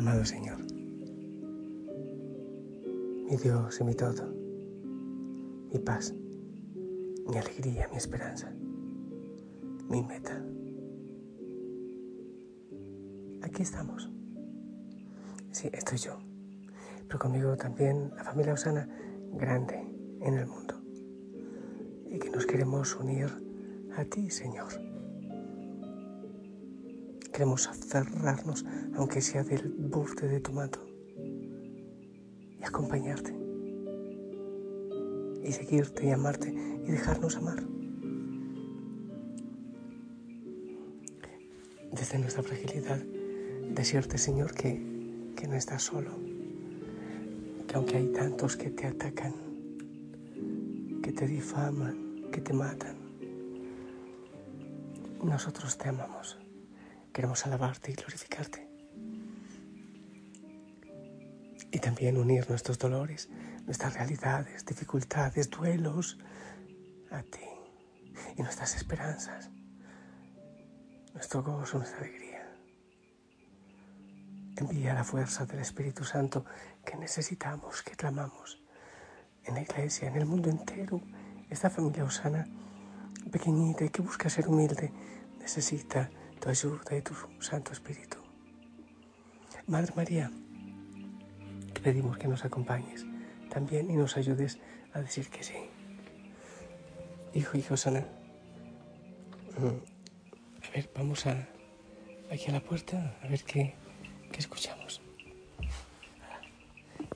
Amado 0.00 0.24
Señor, 0.24 0.56
mi 3.26 3.36
Dios 3.36 3.78
y 3.78 3.84
mi 3.84 3.94
todo, 3.94 4.32
mi 5.70 5.78
paz, 5.78 6.14
mi 7.28 7.36
alegría, 7.36 7.86
mi 7.90 7.98
esperanza, 7.98 8.50
mi 9.90 10.02
meta. 10.02 10.42
Aquí 13.42 13.60
estamos. 13.60 14.10
Sí, 15.50 15.68
estoy 15.70 15.98
yo, 15.98 16.18
pero 17.06 17.18
conmigo 17.18 17.54
también 17.58 18.10
la 18.16 18.24
familia 18.24 18.54
Osana, 18.54 18.88
grande 19.34 19.84
en 20.22 20.32
el 20.32 20.46
mundo, 20.46 20.80
y 22.08 22.18
que 22.18 22.30
nos 22.30 22.46
queremos 22.46 22.96
unir 22.96 23.28
a 23.98 24.06
ti, 24.06 24.30
Señor 24.30 24.89
Queremos 27.40 27.68
aferrarnos, 27.68 28.66
aunque 28.96 29.22
sea 29.22 29.42
del 29.42 29.66
borde 29.66 30.28
de 30.28 30.40
tu 30.40 30.52
manto, 30.52 30.86
y 31.16 32.62
acompañarte, 32.62 33.34
y 35.42 35.50
seguirte 35.50 36.04
y 36.04 36.10
amarte 36.10 36.50
y 36.50 36.90
dejarnos 36.90 37.36
amar. 37.38 37.62
Desde 41.92 42.18
nuestra 42.18 42.42
fragilidad, 42.42 42.98
decirte, 43.70 44.18
Señor, 44.18 44.52
que, 44.52 45.32
que 45.34 45.48
no 45.48 45.54
estás 45.54 45.82
solo, 45.82 46.10
que 47.66 47.74
aunque 47.74 47.96
hay 47.96 48.08
tantos 48.08 48.58
que 48.58 48.68
te 48.68 48.86
atacan, 48.86 49.32
que 51.02 51.10
te 51.10 51.26
difaman, 51.26 52.26
que 52.30 52.42
te 52.42 52.52
matan, 52.52 52.96
nosotros 55.24 55.78
te 55.78 55.88
amamos. 55.88 56.39
Queremos 57.20 57.44
alabarte 57.44 57.92
y 57.92 57.94
glorificarte. 57.96 58.66
Y 61.70 61.78
también 61.78 62.16
unir 62.16 62.48
nuestros 62.48 62.78
dolores, 62.78 63.28
nuestras 63.66 63.92
realidades, 63.92 64.64
dificultades, 64.64 65.50
duelos 65.50 66.16
a 67.10 67.22
ti 67.22 67.44
y 68.38 68.42
nuestras 68.42 68.74
esperanzas, 68.74 69.50
nuestro 71.12 71.42
gozo, 71.42 71.76
nuestra 71.76 71.98
alegría. 71.98 72.56
Envía 74.56 74.94
la 74.94 75.04
fuerza 75.04 75.44
del 75.44 75.58
Espíritu 75.58 76.04
Santo 76.04 76.46
que 76.86 76.96
necesitamos, 76.96 77.82
que 77.82 77.96
clamamos 77.96 78.62
en 79.44 79.56
la 79.56 79.60
iglesia, 79.60 80.08
en 80.08 80.16
el 80.16 80.24
mundo 80.24 80.48
entero. 80.48 81.02
Esta 81.50 81.68
familia 81.68 82.02
osana, 82.02 82.48
pequeñita 83.30 83.84
y 83.84 83.90
que 83.90 84.00
busca 84.00 84.30
ser 84.30 84.48
humilde, 84.48 84.90
necesita 85.38 86.08
tu 86.40 86.48
ayuda 86.48 86.96
y 86.96 87.02
tu 87.02 87.14
Santo 87.38 87.72
Espíritu. 87.72 88.16
Madre 89.66 89.92
María, 89.94 90.30
te 91.74 91.80
pedimos 91.80 92.16
que 92.16 92.26
nos 92.26 92.44
acompañes 92.44 93.04
también 93.50 93.90
y 93.90 93.96
nos 93.96 94.16
ayudes 94.16 94.58
a 94.94 95.00
decir 95.00 95.28
que 95.28 95.42
sí. 95.42 95.54
Hijo 97.34 97.58
y 97.58 97.62
Sana, 97.62 98.06
mm, 99.58 100.66
a 100.66 100.70
ver, 100.74 100.90
vamos 100.94 101.26
a, 101.26 101.46
aquí 102.32 102.46
a 102.48 102.52
la 102.52 102.60
puerta 102.60 103.16
a 103.22 103.28
ver 103.28 103.44
qué, 103.44 103.74
qué 104.32 104.38
escuchamos. 104.38 105.02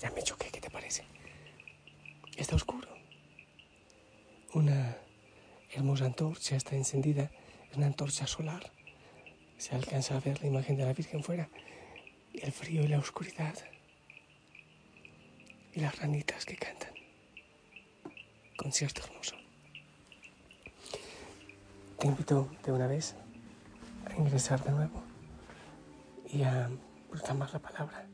Ya 0.01 0.11
me 0.11 0.23
choqué, 0.23 0.51
¿qué 0.51 0.61
te 0.61 0.71
parece? 0.71 1.05
Está 2.37 2.57
oscuro. 2.57 2.89
Una 4.53 4.97
hermosa 5.73 6.05
antorcha 6.05 6.57
está 6.57 6.77
encendida, 6.77 7.31
es 7.71 7.77
una 7.77 7.87
antorcha 7.87 8.27
solar 8.27 8.71
se 9.59 9.75
alcanza 9.75 10.17
a 10.17 10.21
ver 10.21 10.41
la 10.41 10.49
imagen 10.49 10.77
de 10.77 10.85
la 10.85 10.93
Virgen 10.93 11.23
fuera, 11.23 11.49
el 12.33 12.53
frío 12.53 12.83
y 12.83 12.89
la 12.89 12.99
oscuridad, 12.99 13.55
y 15.73 15.81
las 15.81 15.99
ranitas 15.99 16.45
que 16.45 16.57
cantan. 16.57 16.93
Concierto 18.57 19.03
hermoso. 19.05 19.37
Te 21.99 22.07
invito 22.07 22.49
de 22.65 22.73
una 22.73 22.87
vez 22.87 23.15
a 24.07 24.17
ingresar 24.17 24.63
de 24.63 24.71
nuevo 24.71 25.03
y 26.33 26.43
a 26.43 26.71
proclamar 27.11 27.53
la 27.53 27.59
palabra. 27.59 28.07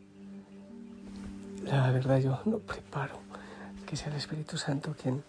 La 1.64 1.90
verdad 1.90 2.18
yo 2.18 2.40
no 2.46 2.58
preparo 2.58 3.20
que 3.86 3.96
sea 3.96 4.08
el 4.08 4.16
Espíritu 4.16 4.56
Santo 4.56 4.94
quien 4.94 5.22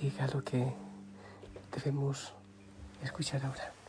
diga 0.00 0.26
lo 0.28 0.44
que 0.44 0.72
debemos 1.74 2.32
escuchar 3.02 3.44
ahora. 3.44 3.79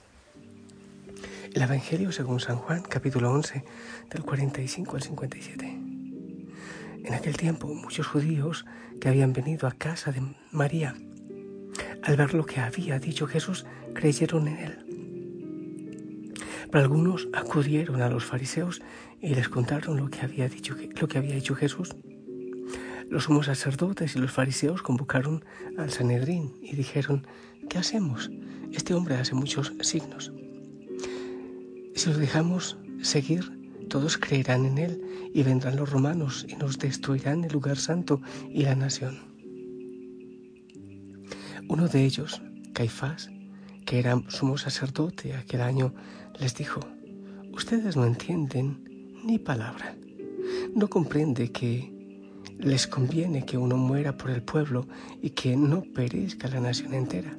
El 1.53 1.63
Evangelio 1.63 2.13
según 2.13 2.39
San 2.39 2.55
Juan, 2.55 2.81
capítulo 2.81 3.29
11, 3.29 3.65
del 4.09 4.23
45 4.23 4.95
al 4.95 5.01
57. 5.01 5.65
En 7.03 7.13
aquel 7.13 7.35
tiempo 7.35 7.67
muchos 7.67 8.07
judíos 8.07 8.65
que 9.01 9.09
habían 9.09 9.33
venido 9.33 9.67
a 9.67 9.73
casa 9.73 10.13
de 10.13 10.21
María, 10.51 10.95
al 12.03 12.15
ver 12.15 12.33
lo 12.33 12.45
que 12.45 12.61
había 12.61 12.99
dicho 12.99 13.27
Jesús, 13.27 13.65
creyeron 13.93 14.47
en 14.47 14.57
él. 14.57 14.85
Pero 16.71 16.85
algunos 16.85 17.27
acudieron 17.33 18.01
a 18.01 18.09
los 18.09 18.23
fariseos 18.23 18.81
y 19.19 19.35
les 19.35 19.49
contaron 19.49 19.97
lo 19.97 20.09
que 20.09 20.21
había 20.21 20.47
dicho, 20.47 20.77
lo 21.01 21.09
que 21.09 21.17
había 21.17 21.35
dicho 21.35 21.55
Jesús. 21.55 21.93
Los 23.09 23.25
sumos 23.25 23.47
sacerdotes 23.47 24.15
y 24.15 24.19
los 24.19 24.31
fariseos 24.31 24.81
convocaron 24.81 25.43
al 25.77 25.91
Sanedrín 25.91 26.53
y 26.61 26.77
dijeron, 26.77 27.27
¿qué 27.69 27.77
hacemos? 27.77 28.31
Este 28.71 28.93
hombre 28.93 29.15
hace 29.15 29.35
muchos 29.35 29.73
signos. 29.81 30.31
Si 31.95 32.09
los 32.09 32.17
dejamos 32.17 32.77
seguir, 33.01 33.61
todos 33.89 34.17
creerán 34.17 34.65
en 34.65 34.77
Él 34.77 35.01
y 35.33 35.43
vendrán 35.43 35.75
los 35.75 35.89
romanos 35.89 36.45
y 36.47 36.55
nos 36.55 36.79
destruirán 36.79 37.43
el 37.43 37.51
lugar 37.51 37.77
santo 37.77 38.21
y 38.49 38.63
la 38.63 38.75
nación. 38.75 39.19
Uno 41.67 41.87
de 41.87 42.05
ellos, 42.05 42.41
Caifás, 42.73 43.29
que 43.85 43.99
era 43.99 44.21
sumo 44.29 44.57
sacerdote 44.57 45.35
aquel 45.35 45.61
año, 45.61 45.93
les 46.39 46.55
dijo, 46.55 46.79
ustedes 47.53 47.95
no 47.95 48.05
entienden 48.05 48.83
ni 49.23 49.37
palabra. 49.37 49.95
No 50.75 50.89
comprende 50.89 51.51
que 51.51 51.93
les 52.59 52.87
conviene 52.87 53.45
que 53.45 53.57
uno 53.57 53.77
muera 53.77 54.17
por 54.17 54.31
el 54.31 54.41
pueblo 54.41 54.87
y 55.21 55.31
que 55.31 55.55
no 55.55 55.83
perezca 55.83 56.47
la 56.47 56.61
nación 56.61 56.93
entera. 56.93 57.35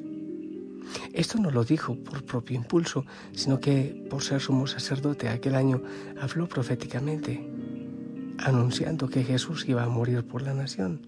Esto 1.13 1.39
no 1.39 1.51
lo 1.51 1.65
dijo 1.65 1.95
por 1.95 2.25
propio 2.25 2.57
impulso, 2.57 3.05
sino 3.33 3.61
que 3.61 4.07
por 4.09 4.23
ser 4.23 4.41
sumo 4.41 4.67
sacerdote 4.67 5.29
aquel 5.29 5.55
año 5.55 5.83
habló 6.21 6.49
proféticamente, 6.49 7.49
anunciando 8.39 9.09
que 9.09 9.25
Jesús 9.25 9.69
iba 9.69 9.83
a 9.83 9.89
morir 9.89 10.25
por 10.25 10.43
la 10.43 10.55
nación. 10.55 11.01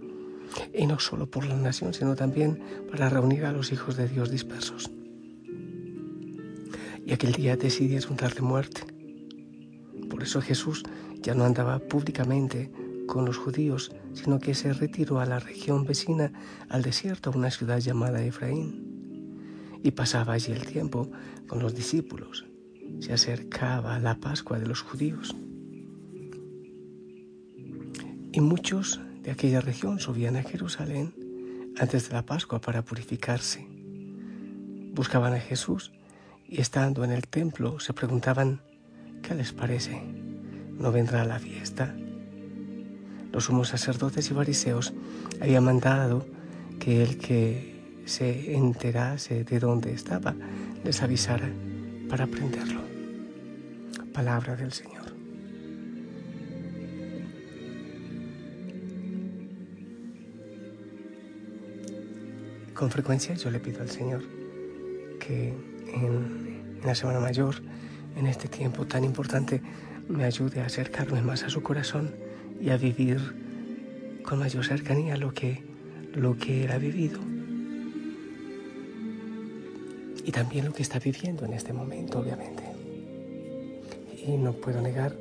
Y 0.73 0.87
no 0.87 0.99
solo 0.99 1.27
por 1.27 1.47
la 1.47 1.57
nación, 1.57 1.95
sino 1.95 2.15
también 2.15 2.61
para 2.91 3.09
reunir 3.09 3.45
a 3.45 3.53
los 3.53 3.73
hijos 3.73 3.97
de 3.97 4.09
Dios 4.09 4.31
dispersos. 4.31 4.91
Y 7.07 7.13
aquel 7.13 7.33
día 7.33 7.57
decidieron 7.57 8.17
darle 8.17 8.43
muerte. 8.43 8.83
Por 10.09 10.23
eso 10.23 10.41
Jesús 10.41 10.83
ya 11.21 11.35
no 11.35 11.45
andaba 11.45 11.79
públicamente 11.79 12.71
con 13.07 13.25
los 13.25 13.37
judíos, 13.37 13.93
sino 14.13 14.39
que 14.39 14.55
se 14.55 14.73
retiró 14.73 15.21
a 15.21 15.27
la 15.27 15.39
región 15.39 15.85
vecina, 15.85 16.33
al 16.69 16.83
desierto, 16.83 17.31
a 17.31 17.37
una 17.37 17.51
ciudad 17.51 17.79
llamada 17.79 18.25
Efraín 18.25 18.84
y 19.85 19.91
pasaba 19.91 20.33
allí 20.33 20.51
el 20.51 20.67
tiempo 20.67 21.11
con 21.47 21.61
los 21.61 21.75
discípulos. 21.75 22.47
Se 23.01 23.13
acercaba 23.13 23.99
la 23.99 24.19
Pascua 24.19 24.59
de 24.59 24.67
los 24.67 24.81
judíos. 24.81 25.37
Y 28.33 28.41
muchos 28.41 29.01
de 29.23 29.31
aquella 29.31 29.61
región 29.61 30.01
subían 30.01 30.37
a 30.37 30.43
Jerusalén 30.43 31.13
antes 31.79 32.09
de 32.09 32.15
la 32.15 32.25
Pascua 32.25 32.63
para 32.63 32.83
purificarse. 32.83 33.69
Buscaban 34.95 35.35
a 35.35 35.41
Jesús 35.41 35.93
y 36.49 36.63
estando 36.63 37.05
en 37.05 37.11
el 37.11 37.29
templo 37.29 37.79
se 37.79 37.93
preguntaban, 37.93 38.63
¿qué 39.23 39.35
les 39.35 39.53
parece? 39.53 40.03
¿No 40.79 40.93
vendrá 40.93 41.27
la 41.27 41.39
fiesta? 41.39 41.95
Los 43.33 43.45
sumos 43.45 43.69
sacerdotes 43.69 44.31
y 44.31 44.35
fariseos 44.35 44.95
habían 45.43 45.65
mandado 45.65 46.27
que 46.81 47.03
el 47.03 47.19
que 47.19 47.74
se 48.05 48.55
enterase 48.55 49.45
de 49.45 49.59
dónde 49.59 49.93
estaba, 49.93 50.35
les 50.85 51.03
avisara 51.03 51.51
para 52.09 52.27
prenderlo. 52.27 52.81
Palabra 54.13 54.57
del 54.57 54.73
Señor. 54.73 55.05
Con 62.75 62.91
frecuencia 62.91 63.35
yo 63.35 63.51
le 63.51 63.61
pido 63.61 63.83
al 63.83 63.91
Señor 63.91 64.23
que 65.21 65.55
en, 65.95 66.81
la 66.85 66.95
Semana 66.95 67.19
Mayor, 67.19 67.57
en 68.17 68.27
este 68.27 68.49
tiempo 68.49 68.87
tan 68.87 69.05
importante, 69.05 69.63
me 70.09 70.25
ayude 70.25 70.61
a 70.61 70.67
acercarme 70.67 71.23
más 71.23 71.45
a 71.45 71.49
su 71.49 71.63
corazón 71.63 72.15
y 72.61 72.69
a 72.71 72.77
vivir 72.77 73.19
con 74.23 74.39
mayor 74.39 74.67
cercanía 74.67 75.17
lo 75.17 75.33
que, 75.33 75.63
lo 76.15 76.37
que 76.37 76.65
Él 76.65 76.73
ha 76.73 76.79
vivido 76.79 77.21
también 80.35 80.67
lo 80.67 80.73
que 80.73 80.83
está 80.83 80.99
viviendo 80.99 81.47
en 81.47 81.53
este 81.53 81.73
momento, 81.73 82.19
obviamente. 82.19 82.65
Y 84.27 84.37
no 84.37 84.53
puedo 84.53 84.83
negar 84.83 85.15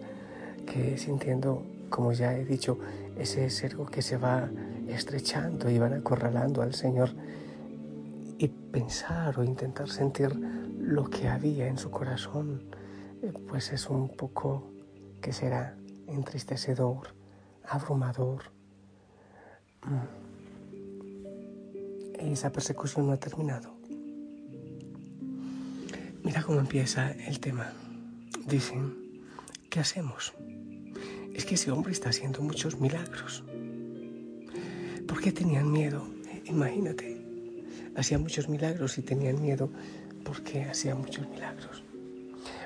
porque 0.63 0.97
sintiendo, 0.97 1.63
como 1.89 2.13
ya 2.13 2.35
he 2.35 2.45
dicho, 2.45 2.79
ese 3.17 3.49
cerco 3.49 3.85
que 3.85 4.01
se 4.01 4.17
va 4.17 4.49
estrechando 4.87 5.69
y 5.69 5.77
van 5.77 5.93
acorralando 5.93 6.61
al 6.61 6.73
Señor 6.73 7.11
y 8.37 8.47
pensar 8.47 9.37
o 9.37 9.43
intentar 9.43 9.89
sentir 9.89 10.31
lo 10.79 11.09
que 11.09 11.27
había 11.27 11.67
en 11.67 11.77
su 11.77 11.91
corazón, 11.91 12.63
eh, 13.21 13.33
pues 13.47 13.71
es 13.71 13.89
un 13.89 14.09
poco 14.09 14.71
que 15.21 15.33
será 15.33 15.75
entristecedor, 16.07 17.13
abrumador. 17.67 18.51
Y 22.19 22.25
mm. 22.25 22.31
esa 22.31 22.51
persecución 22.51 23.07
no 23.07 23.13
ha 23.13 23.17
terminado. 23.17 23.72
Mira 26.33 26.45
cómo 26.47 26.61
empieza 26.61 27.11
el 27.11 27.39
tema. 27.39 27.71
Dicen, 28.47 29.21
¿qué 29.69 29.81
hacemos? 29.81 30.33
Es 31.31 31.45
que 31.45 31.53
ese 31.53 31.69
hombre 31.69 31.93
está 31.93 32.09
haciendo 32.09 32.41
muchos 32.41 32.79
milagros. 32.79 33.43
¿Por 35.07 35.21
qué 35.21 35.31
tenían 35.31 35.71
miedo? 35.71 36.09
Imagínate. 36.45 37.23
Hacía 37.95 38.17
muchos 38.17 38.49
milagros 38.49 38.97
y 38.97 39.03
tenían 39.03 39.43
miedo 39.43 39.69
porque 40.25 40.63
hacía 40.63 40.95
muchos 40.95 41.29
milagros. 41.29 41.83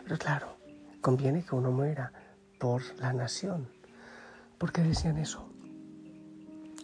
Pero 0.05 0.17
claro, 0.17 0.57
conviene 1.01 1.43
que 1.43 1.53
uno 1.53 1.69
muera 1.69 2.13
por 2.59 2.81
la 3.01 3.11
nación. 3.11 3.67
¿Por 4.57 4.71
qué 4.71 4.81
decían 4.81 5.17
eso? 5.17 5.51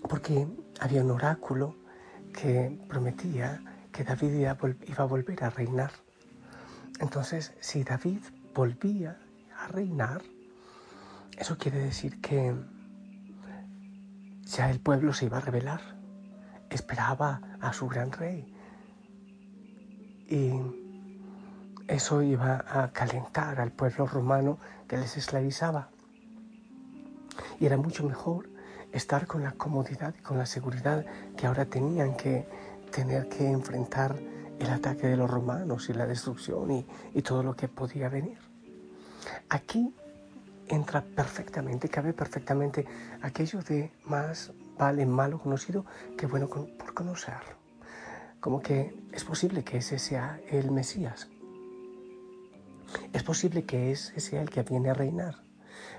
Porque 0.10 0.46
había 0.82 1.02
un 1.02 1.12
oráculo 1.12 1.78
que 2.34 2.78
prometía 2.90 3.64
que 3.94 4.04
David 4.04 4.34
iba 4.34 5.04
a 5.04 5.06
volver 5.06 5.46
a 5.46 5.50
reinar. 5.50 5.92
Entonces, 7.04 7.54
si 7.60 7.84
David 7.84 8.22
volvía 8.56 9.20
a 9.60 9.68
reinar, 9.68 10.22
eso 11.38 11.58
quiere 11.58 11.80
decir 11.80 12.22
que 12.22 12.56
ya 14.44 14.72
el 14.72 14.80
pueblo 14.80 15.12
se 15.12 15.26
iba 15.26 15.40
a 15.40 15.42
rebelar. 15.42 15.82
Esperaba 16.70 17.42
a 17.60 17.74
su 17.74 17.90
gran 17.90 18.14
rey. 18.14 18.56
Y 20.30 20.54
eso 21.90 22.22
iba 22.22 22.64
a 22.66 22.94
calentar 22.94 23.60
al 23.60 23.74
pueblo 23.74 24.06
romano 24.06 24.58
que 24.88 24.96
les 24.96 25.18
esclavizaba. 25.18 25.90
Y 27.60 27.66
era 27.66 27.76
mucho 27.76 28.06
mejor 28.06 28.50
estar 28.94 29.28
con 29.28 29.44
la 29.44 29.52
comodidad 29.52 30.16
y 30.18 30.22
con 30.22 30.38
la 30.38 30.46
seguridad 30.46 31.06
que 31.36 31.48
ahora 31.48 31.66
tenían 31.66 32.16
que 32.16 32.48
tener 32.94 33.28
que 33.28 33.46
enfrentar 33.52 34.16
el 34.60 34.70
ataque 34.70 35.08
de 35.08 35.18
los 35.18 35.30
romanos 35.30 35.90
y 35.90 35.94
la 35.94 36.06
destrucción 36.06 36.86
y, 37.14 37.22
todo 37.22 37.44
lo 37.44 37.56
que 37.56 37.68
podía 37.68 38.10
venir. 38.10 38.38
Aquí 39.50 39.94
entra 40.68 41.02
perfectamente, 41.02 41.90
cabe 41.90 42.14
perfectamente 42.14 42.86
aquello 43.22 43.62
de 43.62 43.92
más 44.06 44.52
vale 44.78 45.06
malo 45.06 45.40
conocido 45.40 45.86
que 46.18 46.26
bueno 46.26 46.48
por 46.48 46.94
conocer. 46.94 47.42
Como 48.40 48.62
que 48.62 48.96
es 49.12 49.24
posible 49.24 49.64
que 49.64 49.78
ese 49.78 50.00
sea 50.00 50.40
el 50.50 50.72
Mesías. 50.72 51.30
Es 53.14 53.24
posible 53.24 53.64
que 53.64 53.92
ese 53.92 54.20
sea 54.20 54.42
el 54.42 54.50
que 54.50 54.64
viene 54.64 54.90
a 54.90 54.94
reinar, 54.94 55.44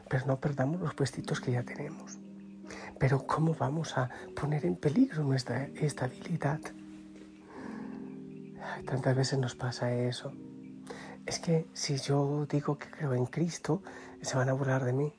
pero 0.09 0.27
no 0.27 0.39
perdamos 0.39 0.81
los 0.81 0.95
puestitos 0.95 1.41
que 1.41 1.53
ya 1.53 1.63
tenemos. 1.63 2.19
Pero 2.99 3.27
¿cómo 3.27 3.55
vamos 3.55 3.97
a 3.97 4.11
poner 4.35 4.67
en 4.67 4.77
peligro 4.77 5.25
nuestra 5.25 5.65
estabilidad? 5.75 6.61
Tantas 8.87 9.17
veces 9.17 9.39
nos 9.39 9.55
pasa 9.55 9.93
eso. 9.93 10.33
Es 11.27 11.39
que 11.39 11.67
si 11.73 11.97
yo 11.97 12.47
digo 12.47 12.79
que 12.79 12.91
creo 12.91 13.15
en 13.15 13.27
Cristo, 13.27 13.83
se 14.21 14.37
van 14.37 14.49
a 14.49 14.53
burlar 14.53 14.85
de 14.85 14.93
mí. 14.93 15.15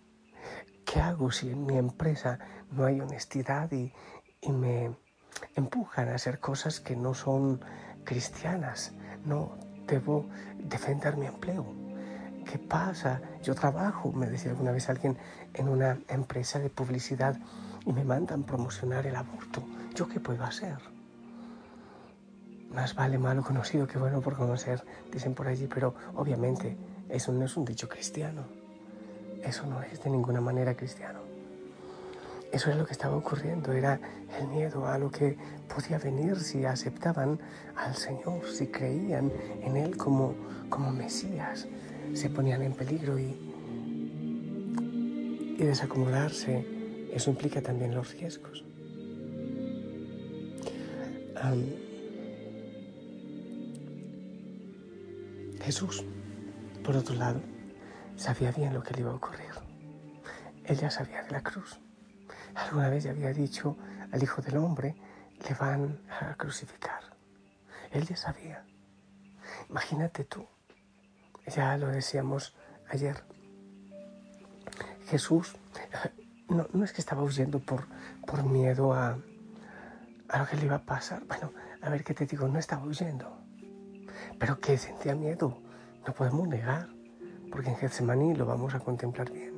¿Qué 0.85 0.99
hago 0.99 1.31
si 1.31 1.49
en 1.49 1.65
mi 1.65 1.77
empresa 1.77 2.39
no 2.71 2.85
hay 2.85 3.01
honestidad 3.01 3.71
y, 3.71 3.91
y 4.41 4.51
me 4.51 4.95
empujan 5.55 6.09
a 6.09 6.15
hacer 6.15 6.39
cosas 6.39 6.79
que 6.79 6.95
no 6.95 7.13
son 7.13 7.63
cristianas? 8.03 8.93
No 9.25 9.57
debo 9.87 10.27
defender 10.59 11.17
mi 11.17 11.25
empleo. 11.25 11.65
¿Qué 12.45 12.59
pasa? 12.59 13.21
Yo 13.41 13.55
trabajo, 13.55 14.11
me 14.11 14.27
decía 14.27 14.51
alguna 14.51 14.71
vez 14.71 14.89
alguien, 14.89 15.17
en 15.55 15.67
una 15.67 15.97
empresa 16.07 16.59
de 16.59 16.69
publicidad 16.69 17.39
y 17.85 17.93
me 17.93 18.03
mandan 18.03 18.43
promocionar 18.43 19.07
el 19.07 19.15
aborto. 19.15 19.63
¿Yo 19.95 20.07
qué 20.07 20.19
puedo 20.19 20.43
hacer? 20.43 20.94
Más 22.75 22.93
vale 22.93 23.17
malo 23.17 23.41
conocido 23.41 23.87
que 23.87 23.97
bueno 23.97 24.19
por 24.19 24.35
conocer, 24.35 24.83
dicen 25.09 25.33
por 25.33 25.47
allí, 25.47 25.65
pero 25.65 25.95
obviamente 26.13 26.75
eso 27.07 27.31
no 27.31 27.45
es 27.45 27.55
un 27.55 27.63
dicho 27.63 27.87
cristiano. 27.87 28.43
Eso 29.41 29.65
no 29.65 29.81
es 29.81 30.03
de 30.03 30.09
ninguna 30.09 30.41
manera 30.41 30.75
cristiano. 30.75 31.19
Eso 32.51 32.69
es 32.69 32.75
lo 32.75 32.85
que 32.85 32.91
estaba 32.91 33.15
ocurriendo, 33.15 33.71
era 33.71 33.97
el 34.37 34.47
miedo 34.47 34.87
a 34.87 34.97
lo 34.97 35.09
que 35.09 35.37
podía 35.73 35.97
venir 35.99 36.37
si 36.37 36.65
aceptaban 36.65 37.39
al 37.77 37.95
Señor, 37.95 38.45
si 38.45 38.67
creían 38.67 39.31
en 39.63 39.77
Él 39.77 39.95
como, 39.95 40.35
como 40.69 40.91
Mesías. 40.91 41.67
Se 42.13 42.29
ponían 42.29 42.61
en 42.61 42.73
peligro 42.73 43.17
y, 43.17 43.37
y 45.57 45.63
desacomodarse, 45.63 47.07
eso 47.13 47.29
implica 47.29 47.61
también 47.61 47.95
los 47.95 48.11
riesgos. 48.11 48.65
Jesús, 55.65 56.05
por 56.83 56.95
otro 56.95 57.15
lado, 57.15 57.41
sabía 58.17 58.51
bien 58.51 58.71
lo 58.71 58.83
que 58.83 58.93
le 58.93 58.99
iba 58.99 59.09
a 59.09 59.15
ocurrir. 59.15 59.49
Él 60.63 60.77
ya 60.77 60.91
sabía 60.91 61.23
de 61.23 61.31
la 61.31 61.41
cruz. 61.41 61.79
Alguna 62.53 62.87
vez 62.89 63.05
ya 63.05 63.09
había 63.09 63.33
dicho 63.33 63.75
al 64.11 64.21
Hijo 64.21 64.43
del 64.43 64.57
Hombre, 64.57 64.95
le 65.49 65.55
van 65.55 65.99
a 66.21 66.35
crucificar. 66.35 67.01
Él 67.89 68.05
ya 68.05 68.15
sabía. 68.15 68.63
Imagínate 69.67 70.23
tú, 70.25 70.45
ya 71.47 71.75
lo 71.77 71.87
decíamos 71.87 72.55
ayer, 72.91 73.23
Jesús 75.07 75.55
no, 76.47 76.83
es 76.83 76.93
que 76.93 77.01
estaba 77.01 77.23
huyendo 77.23 77.59
por, 77.59 77.87
por 78.27 78.43
miedo 78.43 78.93
a, 78.93 79.17
a 80.29 80.37
lo 80.37 80.45
que 80.45 80.57
le 80.57 80.65
iba 80.65 80.75
a 80.75 80.85
pasar. 80.85 81.25
Bueno, 81.25 81.51
a 81.81 81.89
ver 81.89 82.03
qué 82.03 82.13
te 82.13 82.27
digo, 82.27 82.47
no 82.47 82.59
estaba 82.59 82.83
huyendo 82.83 83.45
pero 84.39 84.59
que 84.59 84.77
sentía 84.77 85.15
miedo. 85.15 85.57
No 86.05 86.13
podemos 86.13 86.47
negar, 86.47 86.89
porque 87.51 87.69
en 87.69 87.75
Getsemaní 87.77 88.35
lo 88.35 88.45
vamos 88.45 88.75
a 88.75 88.79
contemplar 88.79 89.31
bien. 89.31 89.53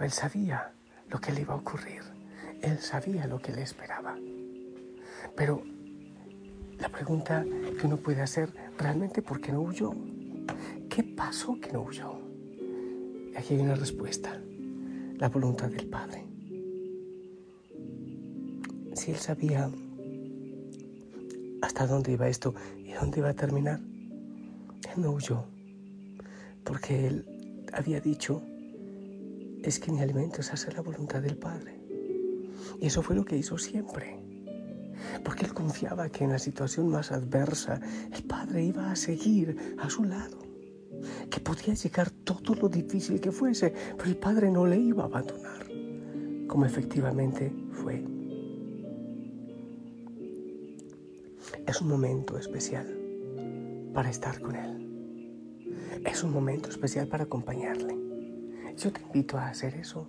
él 0.00 0.10
sabía 0.10 0.72
lo 1.08 1.20
que 1.20 1.32
le 1.32 1.42
iba 1.42 1.54
a 1.54 1.58
ocurrir, 1.58 2.02
él 2.62 2.78
sabía 2.78 3.26
lo 3.26 3.38
que 3.40 3.52
le 3.52 3.62
esperaba. 3.62 4.16
Pero 5.36 5.62
la 6.78 6.88
pregunta 6.88 7.44
que 7.44 7.86
uno 7.86 7.96
puede 7.98 8.22
hacer, 8.22 8.52
¿realmente 8.78 9.22
por 9.22 9.40
qué 9.40 9.52
no 9.52 9.60
huyó? 9.60 9.92
¿Qué 10.88 11.02
pasó 11.02 11.58
que 11.60 11.72
no 11.72 11.82
huyó? 11.82 12.18
Y 13.32 13.36
aquí 13.36 13.54
hay 13.54 13.60
una 13.60 13.74
respuesta, 13.74 14.40
la 15.16 15.28
voluntad 15.28 15.68
del 15.68 15.88
Padre. 15.88 16.24
Si 18.94 19.10
él 19.10 19.18
sabía 19.18 19.70
hasta 21.60 21.86
dónde 21.86 22.12
iba 22.12 22.28
esto 22.28 22.54
y 22.78 22.92
dónde 22.92 23.18
iba 23.18 23.30
a 23.30 23.34
terminar. 23.34 23.80
No 24.96 25.10
huyó, 25.10 25.44
porque 26.62 27.08
él 27.08 27.66
había 27.72 28.00
dicho, 28.00 28.42
es 29.62 29.80
que 29.80 29.90
mi 29.90 30.00
alimento 30.00 30.40
es 30.40 30.52
hacer 30.52 30.74
la 30.74 30.82
voluntad 30.82 31.20
del 31.20 31.36
Padre. 31.36 31.80
Y 32.80 32.86
eso 32.86 33.02
fue 33.02 33.16
lo 33.16 33.24
que 33.24 33.36
hizo 33.36 33.58
siempre, 33.58 34.20
porque 35.24 35.46
él 35.46 35.52
confiaba 35.52 36.08
que 36.10 36.22
en 36.22 36.30
la 36.30 36.38
situación 36.38 36.90
más 36.90 37.10
adversa 37.10 37.80
el 38.14 38.22
Padre 38.22 38.62
iba 38.62 38.92
a 38.92 38.94
seguir 38.94 39.74
a 39.78 39.90
su 39.90 40.04
lado, 40.04 40.38
que 41.28 41.40
podía 41.40 41.74
llegar 41.74 42.10
todo 42.10 42.54
lo 42.54 42.68
difícil 42.68 43.20
que 43.20 43.32
fuese, 43.32 43.74
pero 43.96 44.08
el 44.08 44.16
Padre 44.16 44.48
no 44.48 44.64
le 44.64 44.78
iba 44.78 45.02
a 45.02 45.06
abandonar, 45.06 45.66
como 46.46 46.66
efectivamente 46.66 47.52
fue. 47.72 48.04
Es 51.66 51.80
un 51.80 51.88
momento 51.88 52.38
especial 52.38 53.03
para 53.94 54.10
estar 54.10 54.40
con 54.40 54.56
Él. 54.56 56.02
Es 56.04 56.22
un 56.22 56.32
momento 56.32 56.68
especial 56.68 57.06
para 57.06 57.24
acompañarle. 57.24 57.96
Yo 58.76 58.92
te 58.92 59.00
invito 59.02 59.38
a 59.38 59.48
hacer 59.48 59.74
eso. 59.76 60.08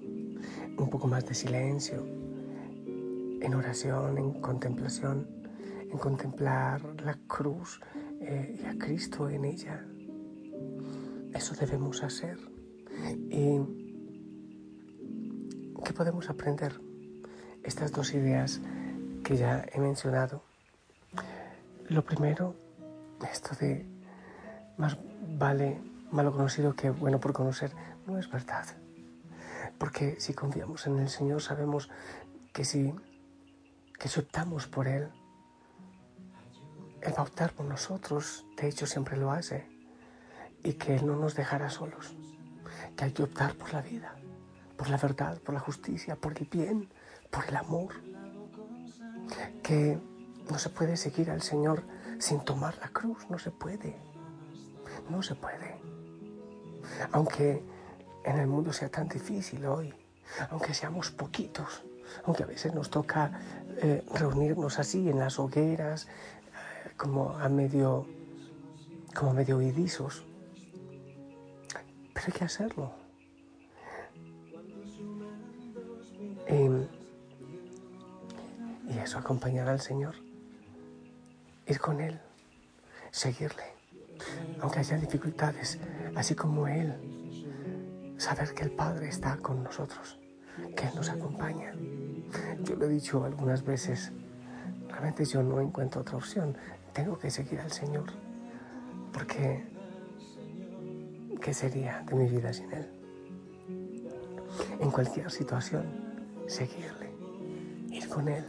Un 0.78 0.90
poco 0.90 1.08
más 1.08 1.26
de 1.26 1.34
silencio, 1.34 2.06
en 3.42 3.54
oración, 3.54 4.18
en 4.18 4.42
contemplación, 4.42 5.28
en 5.90 5.98
contemplar 5.98 6.82
la 7.04 7.18
cruz 7.28 7.80
eh, 8.20 8.60
y 8.62 8.66
a 8.66 8.78
Cristo 8.78 9.30
en 9.30 9.46
ella. 9.46 9.86
Eso 11.34 11.56
debemos 11.56 12.04
hacer. 12.04 12.38
¿Y 13.30 13.60
qué 15.84 15.94
podemos 15.94 16.30
aprender? 16.30 16.82
Estas 17.64 17.92
dos 17.92 18.14
ideas 18.14 18.62
que 19.24 19.38
ya 19.38 19.66
he 19.72 19.80
mencionado 19.80 20.44
lo 21.88 22.04
primero, 22.04 22.56
esto 23.24 23.56
de 23.56 23.86
más 24.78 24.98
vale 25.28 25.82
malo 26.12 26.32
conocido 26.32 26.76
que 26.76 26.90
bueno 26.90 27.20
por 27.20 27.34
conocer, 27.34 27.72
no 28.06 28.18
es 28.18 28.30
verdad. 28.30 28.66
Porque 29.78 30.20
si 30.20 30.34
confiamos 30.34 30.88
en 30.88 31.00
el 31.00 31.10
Señor 31.10 31.42
sabemos 31.42 31.90
que 32.54 32.64
si, 32.64 32.94
que 34.00 34.20
optamos 34.20 34.68
por 34.68 34.88
Él, 34.88 35.10
Él 37.02 37.14
va 37.14 37.20
a 37.20 37.24
optar 37.24 37.52
por 37.54 37.66
nosotros, 37.66 38.46
de 38.58 38.68
hecho 38.68 38.86
siempre 38.86 39.18
lo 39.18 39.32
hace, 39.32 39.68
y 40.64 40.74
que 40.74 40.96
Él 40.96 41.06
no 41.06 41.16
nos 41.18 41.36
dejará 41.36 41.70
solos, 41.70 42.16
que 42.96 43.06
hay 43.06 43.12
que 43.12 43.24
optar 43.24 43.56
por 43.56 43.74
la 43.74 43.82
vida, 43.82 44.16
por 44.78 44.90
la 44.90 44.98
verdad, 44.98 45.38
por 45.40 45.54
la 45.54 45.60
justicia, 45.60 46.16
por 46.16 46.38
el 46.38 46.46
bien, 46.46 46.90
por 47.30 47.46
el 47.46 47.56
amor, 47.58 47.94
que 49.62 50.00
no 50.50 50.58
se 50.58 50.70
puede 50.70 50.96
seguir 50.96 51.30
al 51.32 51.42
Señor 51.42 51.84
sin 52.20 52.40
tomar 52.42 52.78
la 52.78 52.90
cruz, 52.90 53.30
no 53.30 53.40
se 53.40 53.52
puede, 53.52 53.96
no 55.10 55.22
se 55.22 55.36
puede. 55.36 55.78
Aunque 57.12 57.64
en 58.24 58.40
el 58.40 58.48
mundo 58.48 58.74
sea 58.74 58.90
tan 58.90 59.08
difícil 59.08 59.66
hoy, 59.66 59.94
aunque 60.50 60.74
seamos 60.74 61.12
poquitos, 61.12 61.84
aunque 62.26 62.44
a 62.44 62.48
veces 62.48 62.74
nos 62.74 62.90
toca 62.90 63.40
eh, 63.78 64.04
reunirnos 64.14 64.80
así 64.80 65.10
en 65.10 65.20
las 65.20 65.40
hogueras, 65.40 66.06
eh, 66.06 66.92
como 66.98 67.32
a 67.32 67.50
medio, 67.50 68.08
como 69.14 69.34
medio 69.34 69.58
huidizos, 69.58 70.26
pero 72.14 72.28
hay 72.28 72.34
que 72.34 72.46
hacerlo. 72.46 72.92
Y, 76.48 76.70
eso, 79.00 79.18
acompañar 79.18 79.68
al 79.68 79.82
Señor, 79.82 80.16
ir 81.68 81.80
con 81.80 82.02
Él, 82.02 82.20
seguirle, 83.12 83.64
aunque 84.62 84.80
haya 84.80 84.98
dificultades, 84.98 85.80
así 86.16 86.36
como 86.36 86.68
Él 86.68 86.94
saber 88.18 88.54
que 88.54 88.64
el 88.64 88.72
Padre 88.72 89.10
está 89.10 89.38
con 89.38 89.64
nosotros, 89.64 90.20
que 90.76 90.86
Él 90.86 90.96
nos 90.96 91.10
acompaña. 91.10 91.74
Yo 92.64 92.76
lo 92.76 92.86
he 92.86 92.90
dicho 92.90 93.24
algunas 93.24 93.64
veces, 93.64 94.12
realmente 94.90 95.26
yo 95.26 95.44
no 95.44 95.60
encuentro 95.60 96.02
otra 96.02 96.18
opción, 96.18 96.56
tengo 96.94 97.18
que 97.18 97.30
seguir 97.30 97.60
al 97.60 97.72
Señor, 97.72 98.06
porque 99.12 99.66
¿qué 101.42 101.54
sería 101.54 102.04
de 102.08 102.16
mi 102.16 102.28
vida 102.28 102.54
sin 102.54 102.72
Él? 102.72 102.90
En 104.80 104.92
cualquier 104.92 105.30
situación, 105.32 105.86
seguirle, 106.48 107.12
ir 107.90 108.08
con 108.08 108.28
Él, 108.28 108.46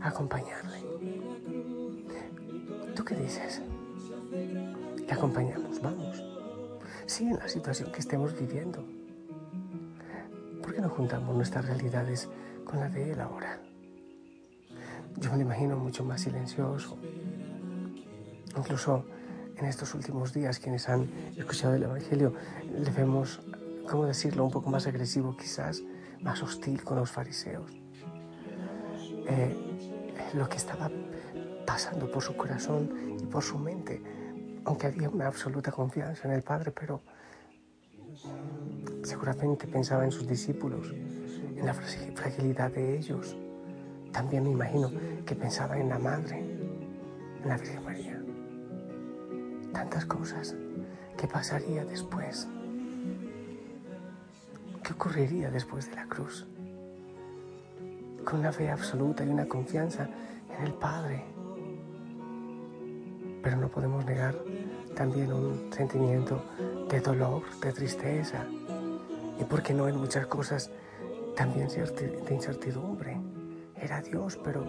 acompañarle. 0.00 0.82
¿Tú 2.94 3.04
qué 3.04 3.14
dices? 3.14 3.62
Te 5.06 5.14
acompañamos, 5.14 5.80
vamos 5.80 6.22
sí 7.06 7.24
en 7.24 7.36
la 7.36 7.48
situación 7.48 7.90
que 7.92 8.00
estemos 8.00 8.38
viviendo. 8.38 8.84
¿Por 10.62 10.74
qué 10.74 10.80
no 10.80 10.88
juntamos 10.88 11.34
nuestras 11.34 11.66
realidades 11.66 12.28
con 12.64 12.80
la 12.80 12.88
de 12.88 13.12
Él 13.12 13.20
ahora? 13.20 13.60
Yo 15.18 15.30
me 15.30 15.36
lo 15.36 15.42
imagino 15.42 15.76
mucho 15.76 16.04
más 16.04 16.22
silencioso. 16.22 16.96
Incluso 18.56 19.04
en 19.56 19.66
estos 19.66 19.94
últimos 19.94 20.32
días, 20.32 20.58
quienes 20.58 20.88
han 20.88 21.10
escuchado 21.36 21.74
el 21.74 21.82
Evangelio, 21.82 22.34
le 22.78 22.90
vemos, 22.90 23.40
¿cómo 23.90 24.06
decirlo?, 24.06 24.44
un 24.44 24.50
poco 24.50 24.70
más 24.70 24.86
agresivo 24.86 25.36
quizás, 25.36 25.82
más 26.20 26.42
hostil 26.42 26.82
con 26.82 26.96
los 26.96 27.10
fariseos. 27.10 27.70
Eh, 29.28 29.54
lo 30.34 30.48
que 30.48 30.56
estaba 30.56 30.90
pasando 31.72 32.10
por 32.10 32.22
su 32.22 32.36
corazón 32.36 33.16
y 33.18 33.24
por 33.24 33.42
su 33.42 33.58
mente 33.58 34.02
aunque 34.66 34.88
había 34.88 35.08
una 35.08 35.26
absoluta 35.26 35.72
confianza 35.72 36.28
en 36.28 36.34
el 36.34 36.42
Padre, 36.42 36.70
pero 36.70 37.00
seguramente 39.02 39.66
pensaba 39.66 40.04
en 40.04 40.12
sus 40.12 40.28
discípulos, 40.28 40.92
en 40.92 41.64
la 41.64 41.72
fragilidad 41.72 42.70
de 42.70 42.98
ellos. 42.98 43.34
También 44.12 44.44
me 44.44 44.50
imagino 44.50 44.92
que 45.24 45.34
pensaba 45.34 45.78
en 45.78 45.88
la 45.88 45.98
Madre, 45.98 46.40
en 47.42 47.48
la 47.48 47.56
Virgen 47.56 47.84
María. 47.84 48.22
Tantas 49.72 50.04
cosas. 50.04 50.54
¿Qué 51.16 51.26
pasaría 51.26 51.86
después? 51.86 52.48
¿Qué 54.84 54.92
ocurriría 54.92 55.50
después 55.50 55.88
de 55.88 55.96
la 55.96 56.06
cruz? 56.06 56.46
Con 58.26 58.40
una 58.40 58.52
fe 58.52 58.70
absoluta 58.70 59.24
y 59.24 59.30
una 59.30 59.48
confianza 59.48 60.06
en 60.56 60.66
el 60.66 60.74
Padre, 60.74 61.24
pero 63.42 63.56
no 63.56 63.68
podemos 63.68 64.04
negar 64.04 64.36
también 64.94 65.32
un 65.32 65.72
sentimiento 65.72 66.42
de 66.88 67.00
dolor, 67.00 67.42
de 67.60 67.72
tristeza 67.72 68.46
y, 69.40 69.44
por 69.44 69.62
qué 69.62 69.74
no, 69.74 69.88
en 69.88 69.96
muchas 69.96 70.26
cosas 70.26 70.70
también 71.36 71.68
de 71.68 72.34
incertidumbre. 72.34 73.18
Era 73.74 74.00
Dios, 74.00 74.38
pero, 74.44 74.64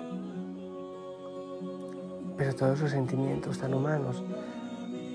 pero 2.35 2.55
todos 2.55 2.79
esos 2.79 2.91
sentimientos 2.91 3.59
tan 3.59 3.73
humanos 3.73 4.23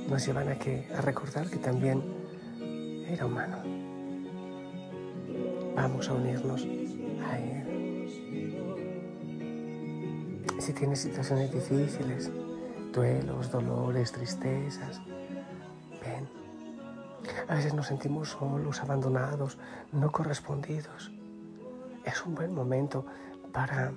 nos 0.09 0.25
llevan 0.25 0.49
a, 0.49 0.59
que, 0.59 0.87
a 0.97 1.01
recordar 1.01 1.51
que 1.51 1.57
también 1.57 2.03
era 3.09 3.27
humano. 3.27 3.59
Vamos 5.75 6.09
a 6.09 6.15
unirnos 6.15 6.65
a 7.27 7.39
Él. 7.39 8.07
Si 10.61 10.73
tienes 10.73 11.01
situaciones 11.01 11.53
difíciles, 11.53 12.31
duelos, 12.99 13.53
dolores, 13.53 14.11
tristezas. 14.11 15.01
Ven. 16.03 16.29
A 17.47 17.55
veces 17.55 17.73
nos 17.73 17.87
sentimos 17.87 18.31
solos, 18.31 18.81
abandonados, 18.81 19.57
no 19.93 20.11
correspondidos. 20.11 21.13
Es 22.05 22.27
un 22.27 22.35
buen 22.35 22.53
momento 22.53 23.07
para 23.53 23.93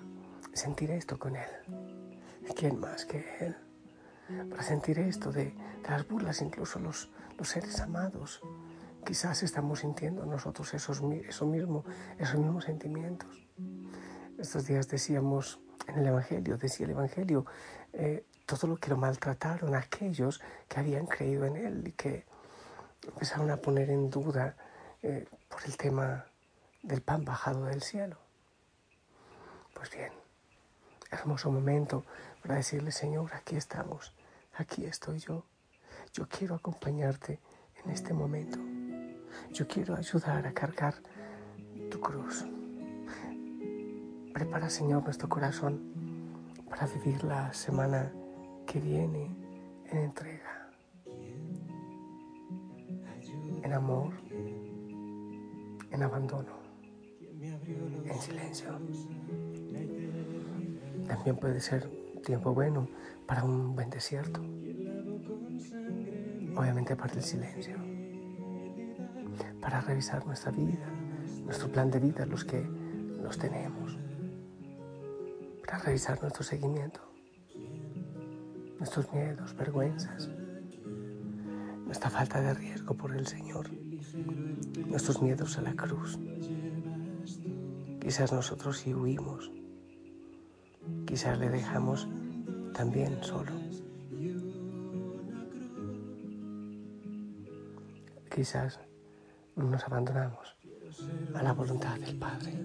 sentir 0.53 0.91
esto 0.91 1.17
con 1.17 1.35
Él. 1.35 1.49
¿Quién 2.55 2.79
más 2.79 3.05
que 3.05 3.25
Él? 3.39 3.55
Para 4.49 4.61
sentir 4.61 4.99
esto 4.99 5.31
de, 5.31 5.55
las 5.89 6.07
burlas, 6.07 6.39
incluso 6.43 6.77
los, 6.79 7.09
seres 7.41 7.81
amados. 7.81 8.39
Quizás 9.03 9.41
estamos 9.41 9.79
sintiendo 9.79 10.27
nosotros 10.27 10.75
esos 10.75 11.01
mismos 11.01 11.85
sentimientos. 12.63 13.47
Estos 14.37 14.67
días 14.67 14.87
decíamos 14.87 15.59
en 15.87 15.97
el 15.97 16.07
Evangelio, 16.07 16.57
decía 16.57 16.85
el 16.85 16.91
Evangelio, 16.91 17.47
eh, 17.93 18.27
todo 18.51 18.67
lo 18.67 18.75
que 18.75 18.89
lo 18.89 18.97
maltrataron 18.97 19.75
aquellos 19.75 20.41
que 20.67 20.81
habían 20.81 21.05
creído 21.05 21.45
en 21.45 21.55
él 21.55 21.87
y 21.87 21.93
que 21.93 22.25
empezaron 23.07 23.49
a 23.49 23.55
poner 23.57 23.89
en 23.89 24.09
duda 24.09 24.57
eh, 25.01 25.25
por 25.47 25.63
el 25.65 25.77
tema 25.77 26.25
del 26.83 27.01
pan 27.01 27.23
bajado 27.23 27.63
del 27.65 27.81
cielo. 27.81 28.17
Pues 29.73 29.89
bien, 29.91 30.11
hermoso 31.11 31.49
momento 31.49 32.03
para 32.41 32.55
decirle, 32.55 32.91
Señor, 32.91 33.33
aquí 33.33 33.55
estamos, 33.55 34.13
aquí 34.55 34.85
estoy 34.85 35.19
yo. 35.19 35.45
Yo 36.13 36.27
quiero 36.27 36.55
acompañarte 36.55 37.39
en 37.85 37.91
este 37.91 38.13
momento. 38.13 38.59
Yo 39.53 39.65
quiero 39.65 39.95
ayudar 39.95 40.45
a 40.45 40.53
cargar 40.53 40.95
tu 41.89 42.01
cruz. 42.01 42.45
Prepara, 44.33 44.69
Señor, 44.69 45.03
nuestro 45.03 45.29
corazón 45.29 46.65
para 46.69 46.85
vivir 46.87 47.23
la 47.23 47.53
semana 47.53 48.11
que 48.71 48.79
viene 48.79 49.29
en 49.89 49.97
entrega, 49.97 50.71
en 53.63 53.73
amor, 53.73 54.13
en 55.91 56.01
abandono, 56.01 56.53
en 58.05 58.21
silencio. 58.21 58.69
También 61.05 61.35
puede 61.35 61.59
ser 61.59 61.89
tiempo 62.23 62.53
bueno 62.53 62.87
para 63.27 63.43
un 63.43 63.75
buen 63.75 63.89
desierto, 63.89 64.39
obviamente 66.55 66.95
para 66.95 67.11
el 67.13 67.23
silencio, 67.23 67.75
para 69.59 69.81
revisar 69.81 70.25
nuestra 70.25 70.53
vida, 70.53 70.87
nuestro 71.43 71.69
plan 71.69 71.91
de 71.91 71.99
vida, 71.99 72.25
los 72.25 72.45
que 72.45 72.65
los 73.21 73.37
tenemos, 73.37 73.97
para 75.65 75.79
revisar 75.79 76.21
nuestro 76.21 76.45
seguimiento 76.45 77.10
nuestros 78.81 79.13
miedos, 79.13 79.55
vergüenzas, 79.55 80.27
nuestra 81.85 82.09
falta 82.09 82.41
de 82.41 82.55
riesgo 82.55 82.95
por 82.95 83.15
el 83.15 83.27
Señor, 83.27 83.69
nuestros 84.87 85.21
miedos 85.21 85.55
a 85.59 85.61
la 85.61 85.75
cruz. 85.75 86.17
Quizás 87.99 88.33
nosotros 88.33 88.79
sí 88.79 88.91
huimos, 88.91 89.51
quizás 91.05 91.37
le 91.37 91.51
dejamos 91.51 92.09
también 92.73 93.23
solo. 93.23 93.51
Quizás 98.33 98.79
nos 99.57 99.83
abandonamos 99.83 100.57
a 101.35 101.43
la 101.43 101.53
voluntad 101.53 101.99
del 101.99 102.17
Padre 102.17 102.57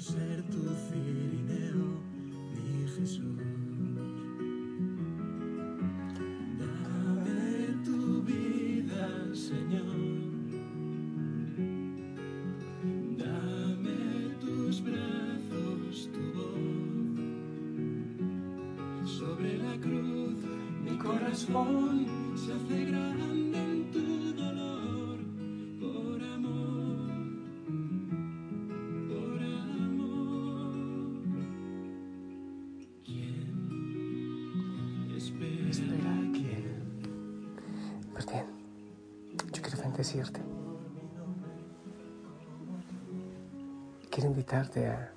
ser 0.00 0.42
tu 0.50 0.62
cirineo, 0.88 2.02
mi 2.52 2.86
Jesús. 2.88 3.38
Dame 6.58 7.76
tu 7.84 8.22
vida, 8.22 9.08
Señor. 9.32 9.96
Dame 13.16 14.34
tus 14.40 14.82
brazos, 14.82 16.10
tu 16.12 16.22
voz. 16.38 17.18
Sobre 19.08 19.58
la 19.58 19.78
cruz 19.78 20.34
mi 20.84 20.96
corazón 20.98 22.06
se 22.34 22.52
hace 22.52 22.84
grande. 22.86 23.23
Quiero 44.10 44.28
invitarte 44.28 44.86
a, 44.86 45.12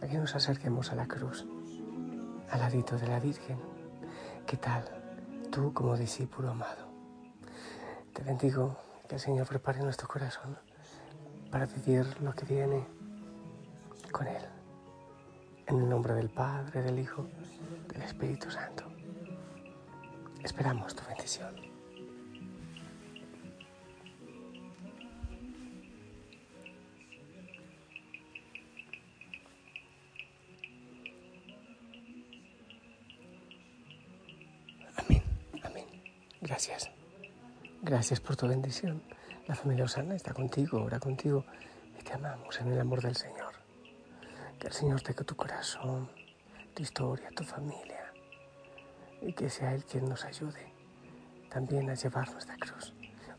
a 0.00 0.06
que 0.08 0.18
nos 0.18 0.34
acerquemos 0.34 0.90
a 0.90 0.96
la 0.96 1.06
cruz, 1.06 1.46
al 2.50 2.58
ladito 2.58 2.98
de 2.98 3.06
la 3.06 3.20
Virgen. 3.20 3.56
¿Qué 4.44 4.56
tal? 4.56 4.84
Tú 5.52 5.72
como 5.72 5.96
discípulo 5.96 6.50
amado. 6.50 6.88
Te 8.12 8.24
bendigo 8.24 8.76
que 9.08 9.14
el 9.14 9.20
Señor 9.20 9.46
prepare 9.46 9.80
nuestro 9.80 10.08
corazón 10.08 10.58
para 11.52 11.66
vivir 11.66 12.04
lo 12.20 12.32
que 12.34 12.44
viene 12.44 12.84
con 14.10 14.26
Él. 14.26 14.42
En 15.68 15.78
el 15.78 15.88
nombre 15.88 16.14
del 16.14 16.30
Padre, 16.30 16.82
del 16.82 16.98
Hijo, 16.98 17.28
del 17.92 18.02
Espíritu 18.02 18.50
Santo. 18.50 18.84
Esperamos 20.42 20.96
tu 20.96 21.04
bendición. 21.06 21.71
Gracias. 36.64 36.92
Gracias 37.82 38.20
por 38.20 38.36
tu 38.36 38.46
bendición. 38.46 39.02
La 39.48 39.56
familia 39.56 39.84
Osana 39.84 40.14
está 40.14 40.32
contigo, 40.32 40.80
ora 40.80 41.00
contigo 41.00 41.44
y 41.98 42.04
te 42.04 42.12
amamos 42.12 42.60
en 42.60 42.68
el 42.68 42.78
amor 42.78 43.02
del 43.02 43.16
Señor. 43.16 43.52
Que 44.60 44.68
el 44.68 44.72
Señor 44.72 45.00
tenga 45.00 45.24
tu 45.24 45.34
corazón, 45.34 46.08
tu 46.72 46.84
historia, 46.84 47.30
tu 47.34 47.42
familia 47.42 48.12
y 49.20 49.32
que 49.32 49.50
sea 49.50 49.74
Él 49.74 49.84
quien 49.84 50.08
nos 50.08 50.24
ayude 50.24 50.72
también 51.50 51.90
a 51.90 51.94
llevar 51.94 52.30
nuestra 52.30 52.56
cruz. 52.56 52.94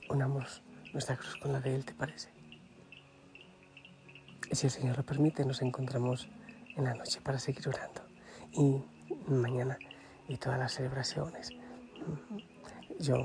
Unamos 0.09 0.61
nuestra 0.91 1.15
cruz 1.15 1.37
con 1.37 1.53
la 1.53 1.61
de 1.61 1.75
Él, 1.75 1.85
¿te 1.85 1.93
parece? 1.93 2.29
Y 4.51 4.55
si 4.55 4.67
el 4.67 4.71
Señor 4.71 4.97
lo 4.97 5.03
permite, 5.05 5.45
nos 5.45 5.61
encontramos 5.61 6.27
en 6.75 6.83
la 6.83 6.93
noche 6.93 7.21
para 7.21 7.39
seguir 7.39 7.69
orando. 7.69 8.01
Y 8.51 8.83
mañana 9.31 9.77
y 10.27 10.35
todas 10.35 10.59
las 10.59 10.73
celebraciones. 10.73 11.51
Yo 13.03 13.17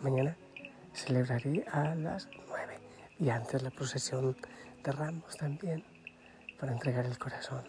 mañana 0.00 0.34
celebraré 0.94 1.62
a 1.70 1.94
las 1.94 2.26
nueve 2.48 2.78
y 3.18 3.28
antes 3.28 3.62
la 3.62 3.70
procesión 3.70 4.34
de 4.82 4.92
ramos 4.92 5.36
también 5.36 5.84
para 6.58 6.72
entregar 6.72 7.04
el 7.04 7.18
corazón 7.18 7.62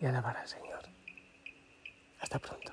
y 0.00 0.06
alabar 0.06 0.36
al 0.38 0.48
Señor. 0.48 0.82
Hasta 2.18 2.40
pronto. 2.40 2.67